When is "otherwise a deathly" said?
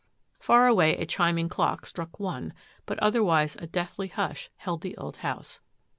2.97-4.09